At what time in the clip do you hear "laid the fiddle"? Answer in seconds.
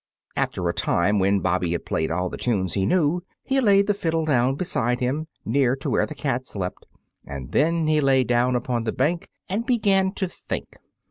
3.61-4.25